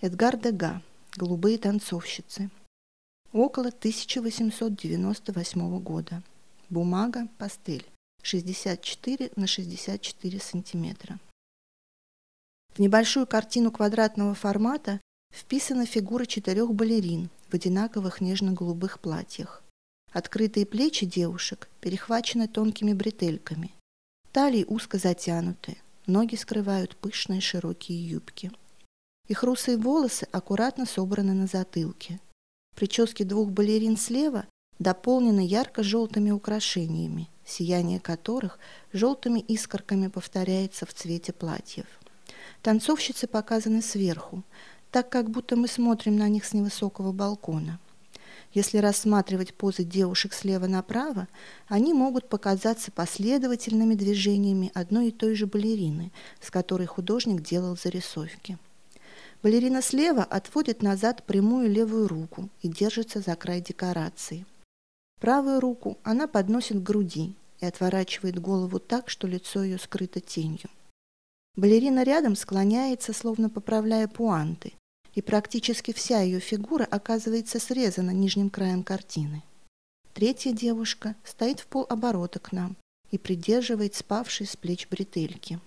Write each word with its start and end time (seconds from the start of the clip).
Эдгар 0.00 0.36
Дега 0.36 0.80
«Голубые 1.16 1.58
танцовщицы». 1.58 2.50
Около 3.32 3.70
1898 3.70 5.80
года. 5.80 6.22
Бумага, 6.70 7.26
пастель. 7.36 7.84
64 8.22 9.32
на 9.34 9.48
64 9.48 10.38
сантиметра. 10.38 11.18
В 12.76 12.78
небольшую 12.78 13.26
картину 13.26 13.72
квадратного 13.72 14.36
формата 14.36 15.00
вписаны 15.34 15.84
фигуры 15.84 16.26
четырех 16.26 16.72
балерин 16.72 17.28
в 17.48 17.54
одинаковых 17.54 18.20
нежно-голубых 18.20 19.00
платьях. 19.00 19.64
Открытые 20.12 20.64
плечи 20.64 21.06
девушек 21.06 21.68
перехвачены 21.80 22.46
тонкими 22.46 22.92
бретельками. 22.92 23.74
Талии 24.30 24.64
узко 24.68 24.98
затянуты, 24.98 25.76
ноги 26.06 26.36
скрывают 26.36 26.96
пышные 26.96 27.40
широкие 27.40 28.08
юбки. 28.08 28.52
Их 29.28 29.42
русые 29.42 29.76
волосы 29.76 30.26
аккуратно 30.32 30.86
собраны 30.86 31.34
на 31.34 31.46
затылке. 31.46 32.18
Прически 32.74 33.24
двух 33.24 33.50
балерин 33.50 33.98
слева 33.98 34.46
дополнены 34.78 35.46
ярко-желтыми 35.46 36.30
украшениями, 36.30 37.28
сияние 37.44 38.00
которых 38.00 38.58
желтыми 38.92 39.40
искорками 39.40 40.08
повторяется 40.08 40.86
в 40.86 40.94
цвете 40.94 41.32
платьев. 41.32 41.86
Танцовщицы 42.62 43.26
показаны 43.26 43.82
сверху, 43.82 44.44
так 44.90 45.10
как 45.10 45.30
будто 45.30 45.56
мы 45.56 45.68
смотрим 45.68 46.16
на 46.16 46.28
них 46.28 46.46
с 46.46 46.54
невысокого 46.54 47.12
балкона. 47.12 47.78
Если 48.54 48.78
рассматривать 48.78 49.52
позы 49.52 49.84
девушек 49.84 50.32
слева 50.32 50.66
направо, 50.66 51.28
они 51.66 51.92
могут 51.92 52.30
показаться 52.30 52.90
последовательными 52.90 53.94
движениями 53.94 54.70
одной 54.72 55.08
и 55.08 55.12
той 55.12 55.34
же 55.34 55.46
балерины, 55.46 56.12
с 56.40 56.50
которой 56.50 56.86
художник 56.86 57.42
делал 57.42 57.76
зарисовки. 57.76 58.58
Балерина 59.42 59.82
слева 59.82 60.24
отводит 60.24 60.82
назад 60.82 61.24
прямую 61.24 61.70
левую 61.70 62.08
руку 62.08 62.48
и 62.60 62.68
держится 62.68 63.20
за 63.20 63.36
край 63.36 63.60
декорации. 63.60 64.44
Правую 65.20 65.60
руку 65.60 65.98
она 66.02 66.26
подносит 66.26 66.78
к 66.78 66.82
груди 66.82 67.34
и 67.60 67.66
отворачивает 67.66 68.40
голову 68.40 68.80
так, 68.80 69.08
что 69.08 69.28
лицо 69.28 69.62
ее 69.62 69.78
скрыто 69.78 70.20
тенью. 70.20 70.68
Балерина 71.56 72.02
рядом 72.02 72.36
склоняется, 72.36 73.12
словно 73.12 73.48
поправляя 73.48 74.08
пуанты, 74.08 74.74
и 75.14 75.22
практически 75.22 75.92
вся 75.92 76.20
ее 76.20 76.40
фигура 76.40 76.84
оказывается 76.84 77.58
срезана 77.58 78.10
нижним 78.10 78.50
краем 78.50 78.82
картины. 78.82 79.42
Третья 80.14 80.52
девушка 80.52 81.14
стоит 81.24 81.60
в 81.60 81.66
полоборота 81.66 82.40
к 82.40 82.52
нам 82.52 82.76
и 83.10 83.18
придерживает 83.18 83.94
спавшие 83.94 84.46
с 84.46 84.56
плеч 84.56 84.88
бретельки. 84.88 85.60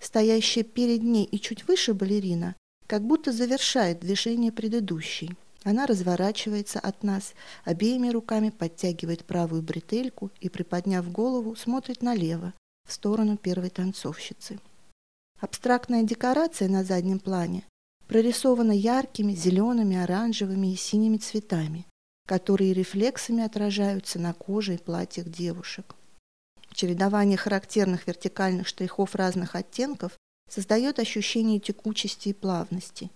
Стоящая 0.00 0.64
перед 0.64 1.02
ней 1.02 1.24
и 1.24 1.38
чуть 1.38 1.66
выше 1.68 1.94
балерина 1.94 2.56
как 2.90 3.02
будто 3.02 3.30
завершает 3.30 4.00
движение 4.00 4.50
предыдущей. 4.50 5.36
Она 5.62 5.86
разворачивается 5.86 6.80
от 6.80 7.04
нас, 7.04 7.34
обеими 7.64 8.08
руками 8.08 8.50
подтягивает 8.50 9.24
правую 9.24 9.62
бретельку 9.62 10.32
и, 10.40 10.48
приподняв 10.48 11.08
голову, 11.12 11.54
смотрит 11.54 12.02
налево, 12.02 12.52
в 12.88 12.92
сторону 12.92 13.36
первой 13.36 13.70
танцовщицы. 13.70 14.58
Абстрактная 15.38 16.02
декорация 16.02 16.68
на 16.68 16.82
заднем 16.82 17.20
плане 17.20 17.62
прорисована 18.08 18.72
яркими 18.72 19.34
зелеными, 19.34 19.96
оранжевыми 19.96 20.72
и 20.72 20.76
синими 20.76 21.18
цветами, 21.18 21.86
которые 22.26 22.72
рефлексами 22.72 23.44
отражаются 23.44 24.18
на 24.18 24.32
коже 24.32 24.74
и 24.74 24.78
платьях 24.78 25.28
девушек. 25.28 25.94
Чередование 26.72 27.36
характерных 27.36 28.08
вертикальных 28.08 28.66
штрихов 28.66 29.14
разных 29.14 29.54
оттенков 29.54 30.18
создает 30.50 30.98
ощущение 30.98 31.60
текучести 31.60 32.28
и 32.28 32.34
плавности. 32.34 33.10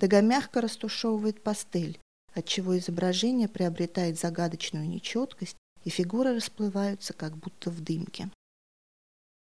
Дега 0.00 0.20
мягко 0.20 0.60
растушевывает 0.60 1.42
пастель, 1.42 1.98
отчего 2.34 2.78
изображение 2.78 3.48
приобретает 3.48 4.18
загадочную 4.18 4.88
нечеткость, 4.88 5.56
и 5.84 5.90
фигуры 5.90 6.34
расплываются, 6.34 7.12
как 7.12 7.36
будто 7.36 7.70
в 7.70 7.82
дымке. 7.82 8.30